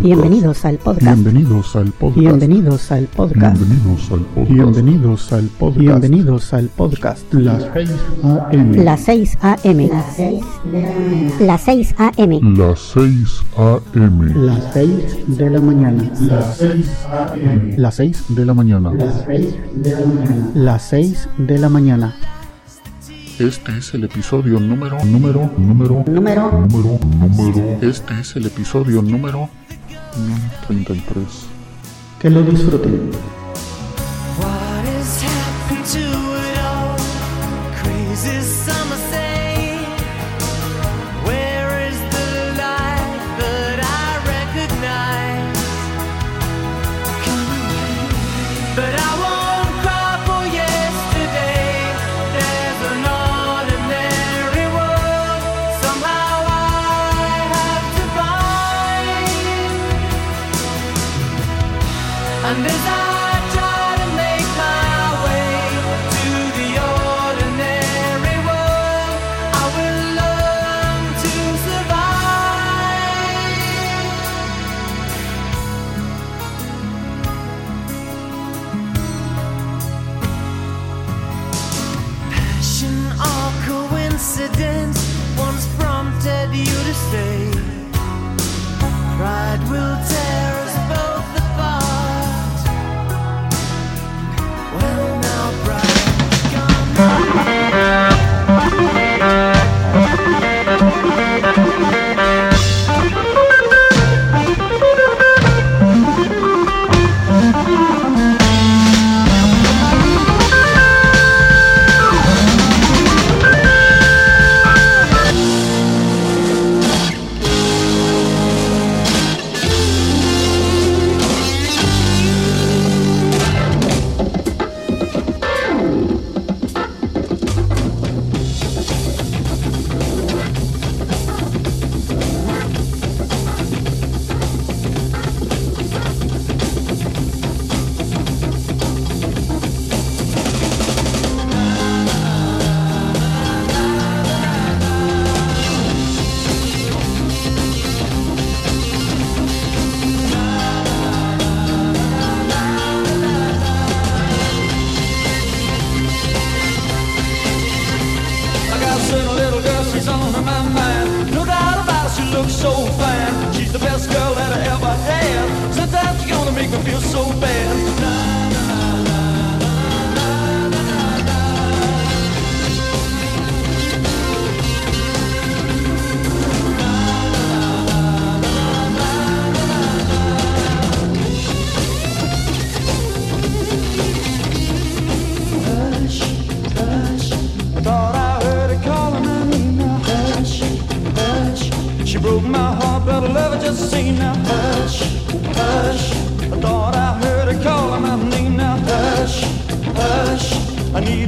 Bienvenidos 0.00 0.64
al 0.64 0.78
podcast. 0.78 1.04
Bienvenidos 1.04 1.74
al 1.74 1.90
podcast. 1.90 2.16
Bienvenidos 2.16 2.92
al 2.92 3.06
podcast. 3.06 3.58
Bienvenidos 3.58 4.12
al 4.12 4.20
podcast. 4.20 4.48
Bienvenidos 4.48 5.32
al 5.32 5.46
podcast. 5.48 5.78
Bienvenidos 5.78 6.52
al 6.52 6.68
podcast. 6.68 7.34
Bienvenidos 7.34 7.34
al 7.34 7.34
podcast. 7.34 7.34
Las 7.34 7.64
6 7.74 7.90
AM. 8.52 8.84
Las 8.84 9.00
6 9.00 9.34
AM. 9.58 9.90
Las 11.40 11.60
6 11.60 11.94
AM. 11.98 12.56
Las 12.56 12.78
6 12.78 13.42
AM. 13.56 14.46
Las 14.46 14.72
6 14.74 15.26
de 15.26 15.50
la 15.50 15.60
mañana. 15.60 16.12
Las 16.20 16.56
6 16.58 16.86
AM. 17.10 17.74
Las 17.76 17.94
6 17.96 18.24
de 18.28 18.46
la 18.46 18.54
mañana. 18.54 18.92
Las 18.92 19.24
6 19.26 19.56
de 19.74 19.90
la 19.90 20.06
mañana. 20.06 20.50
Las 20.54 20.82
6 20.82 21.28
de 21.38 21.58
la 21.58 21.68
mañana. 21.68 22.14
Este 23.38 23.78
es 23.78 23.94
el 23.94 24.04
episodio 24.04 24.60
número, 24.60 25.02
número, 25.04 25.50
número, 25.56 26.04
Número 26.06 26.52
número, 26.52 27.00
número. 27.02 27.78
Este 27.80 28.20
es 28.20 28.36
el 28.36 28.46
episodio 28.46 29.00
número 29.00 29.48
mm, 30.16 30.66
33. 30.66 31.24
Que 32.20 32.28
lo 32.30 32.42
disfruten. 32.42 33.10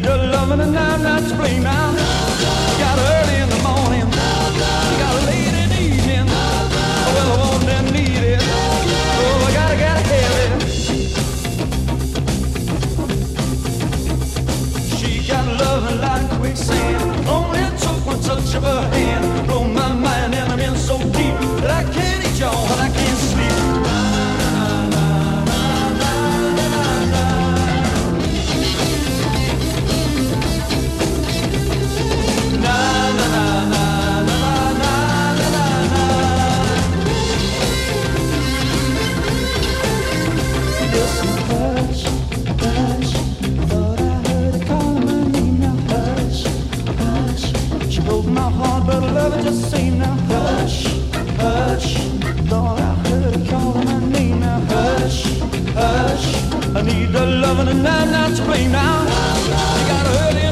Need 0.04 0.10
loving 0.32 0.60
and 0.60 0.76
I'm 0.78 1.02
not 1.02 1.22
to 1.22 1.34
blame 1.34 1.62
now. 1.62 1.96
She 1.96 2.78
got 2.78 2.98
early 2.98 3.36
in 3.40 3.48
the 3.48 3.56
morning. 3.62 4.06
She 4.12 4.96
got 5.00 5.14
late 5.24 5.54
in 5.62 5.68
the 5.70 5.80
evening. 5.80 6.26
Well, 6.26 7.32
I 7.32 7.36
want 7.40 7.64
and 7.64 7.90
need 7.90 8.22
it. 8.22 8.42
Oh, 8.42 9.46
I 9.48 9.50
gotta, 9.54 9.76
gotta 9.80 10.02
have 10.12 10.36
it. 10.44 10.50
She 14.98 15.10
got 15.26 15.46
loving 15.58 15.98
like 16.02 16.28
quicksand. 16.38 17.26
Only 17.26 17.64
took 17.78 18.04
one 18.06 18.20
touch 18.20 18.54
of 18.56 18.62
her 18.62 18.82
hand. 18.90 19.46
Blow 19.46 19.64
I 56.76 56.82
need 56.82 57.12
the 57.12 57.24
loving 57.24 57.68
and 57.68 57.86
I'm 57.86 58.10
not 58.10 58.36
to 58.36 58.42
blame 58.42 58.72
now. 58.72 59.02
You 59.02 59.86
got 59.86 60.06
her 60.06 60.28
early 60.28 60.42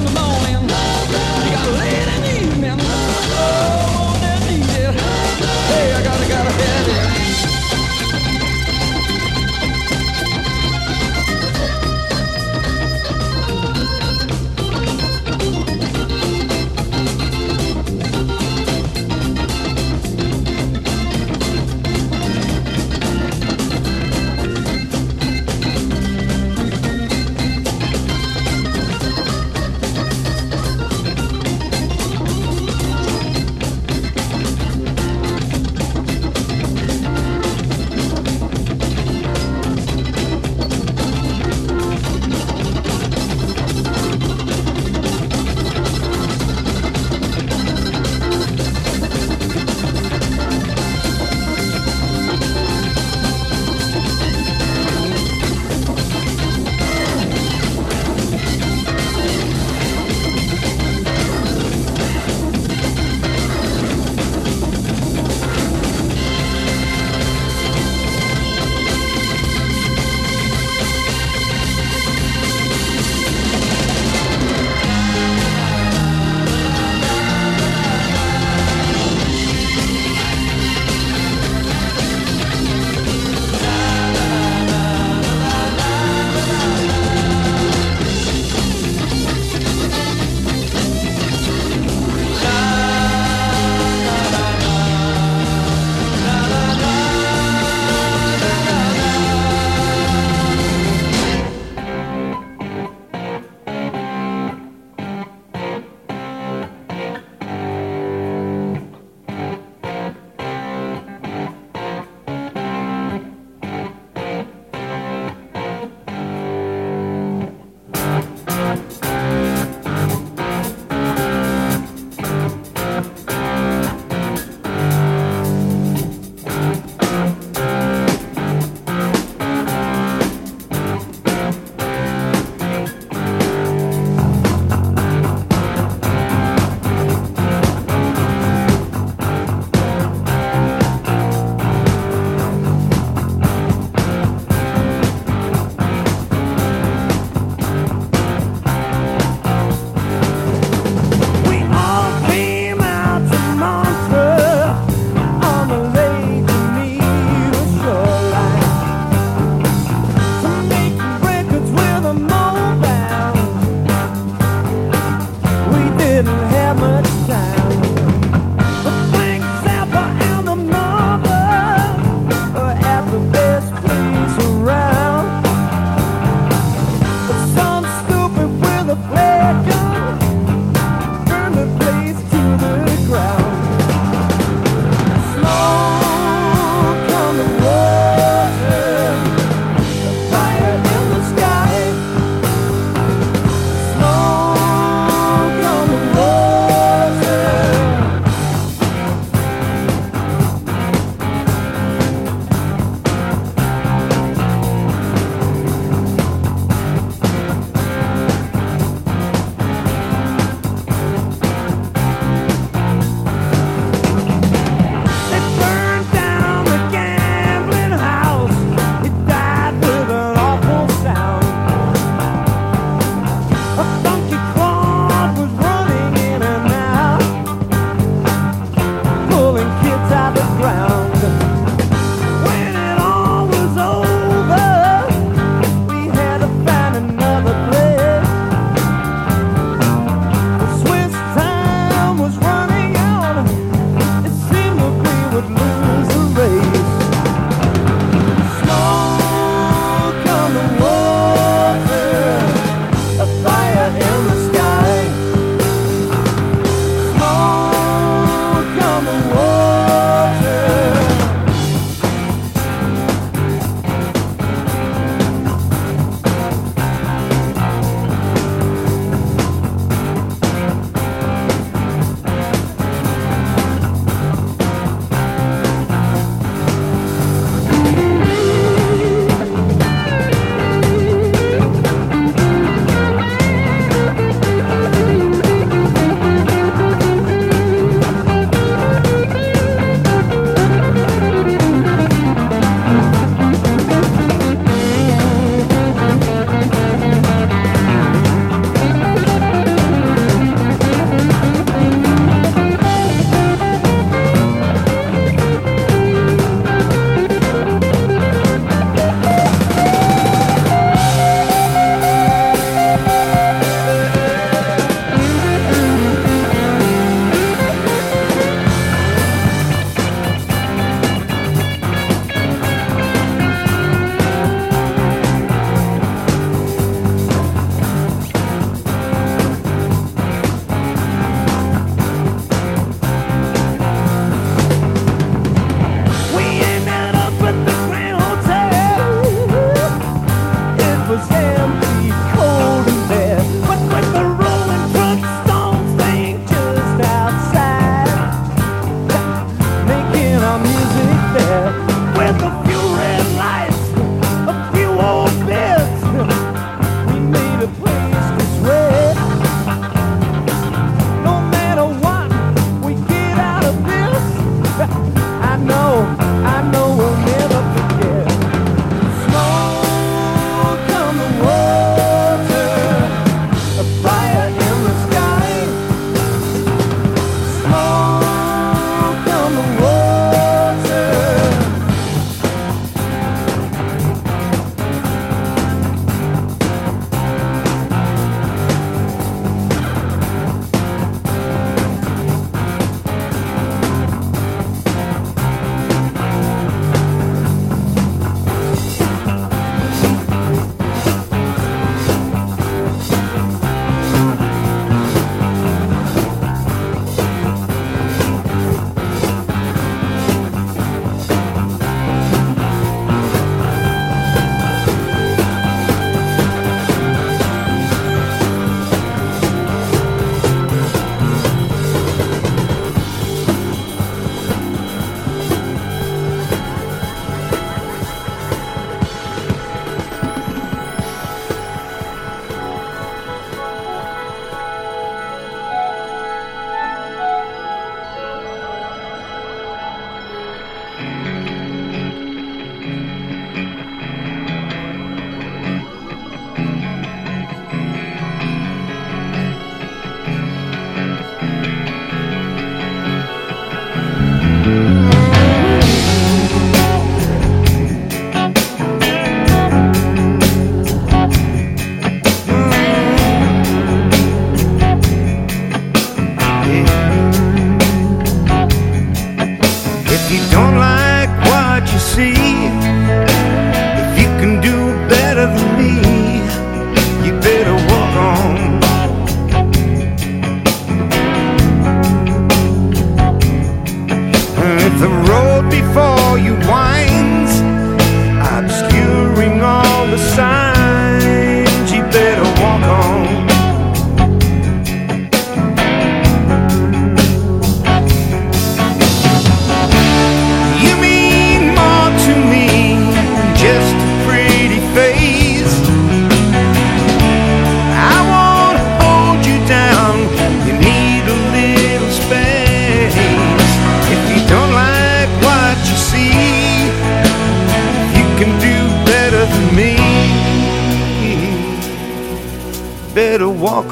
didn't 166.24 166.50
have 166.50 166.78
much 166.78 167.11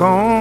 gone. 0.00 0.39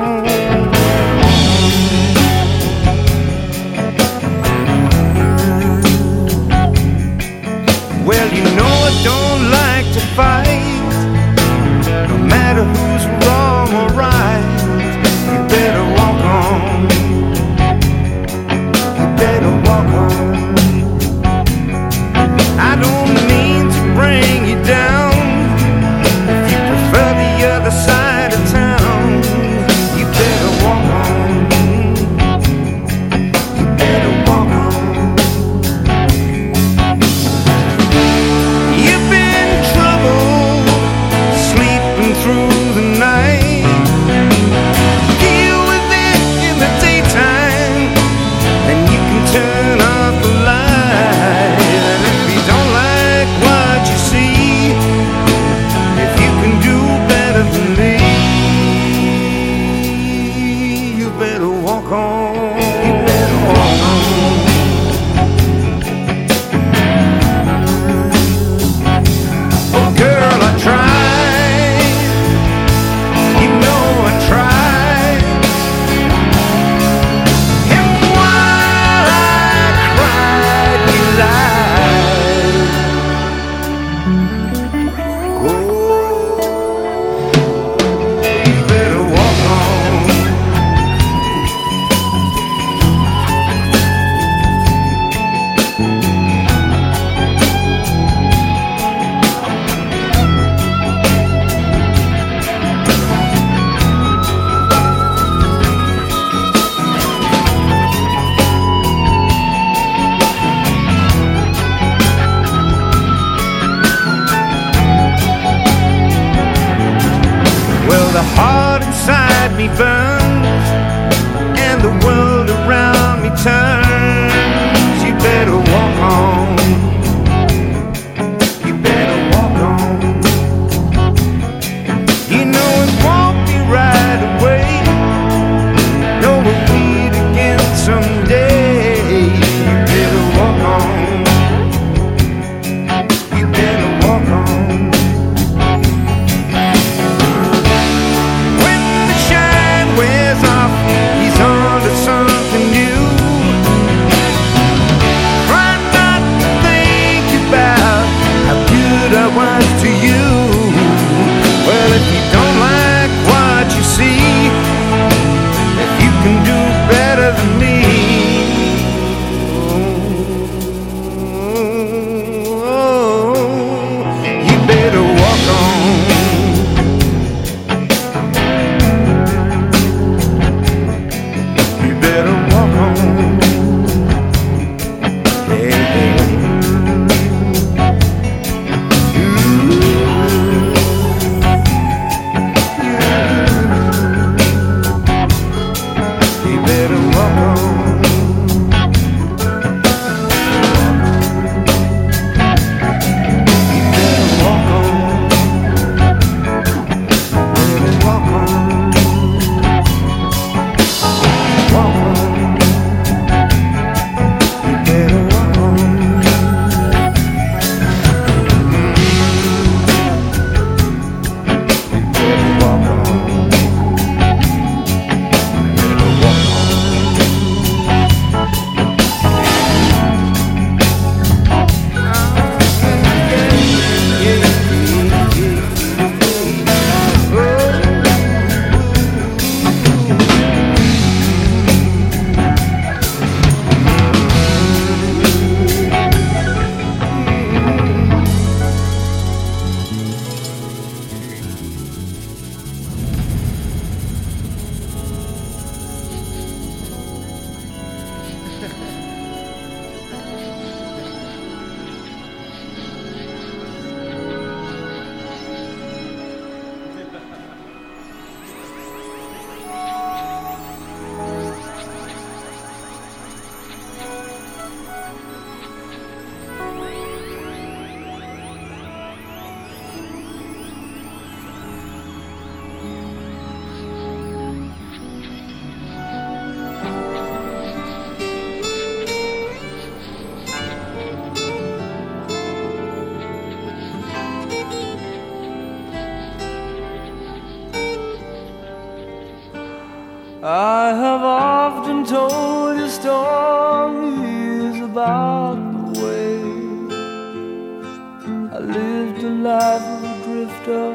lived 308.69 309.23
a 309.23 309.29
life 309.29 309.82
of 309.95 310.03
a 310.03 310.13
drifter, 310.25 310.89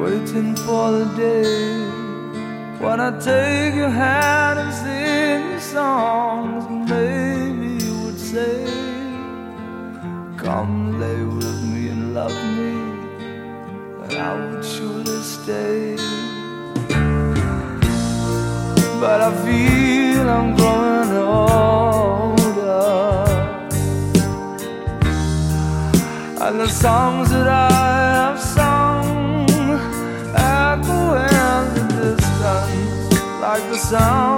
waiting 0.00 0.56
for 0.56 0.92
the 0.92 1.04
day 1.16 1.98
when 2.80 3.00
I 3.00 3.10
take 3.18 3.74
your 3.74 3.90
hand 3.90 4.58
and 4.58 4.72
sing 4.82 5.52
you 5.52 5.60
songs, 5.60 6.64
and 6.66 6.88
maybe 6.88 7.84
you 7.84 7.94
would 8.04 8.18
say, 8.18 8.64
Come 10.36 10.98
lay 10.98 11.22
with 11.24 11.62
me 11.70 11.88
and 11.88 12.14
love 12.14 12.38
me, 12.56 12.72
and 14.02 14.14
I 14.28 14.32
would 14.34 14.64
surely 14.64 15.20
stay. 15.36 15.96
But 19.00 19.20
I 19.20 19.30
feel 19.44 20.28
I'm 20.28 20.56
growing. 20.56 20.87
the 26.68 26.74
songs 26.74 27.30
that 27.30 27.48
I 27.48 27.70
have 27.70 28.38
sung 28.38 29.48
echo 30.36 31.14
in 31.14 31.64
the 31.74 31.84
distance 31.96 33.40
like 33.40 33.62
the 33.70 33.78
sound. 33.78 34.37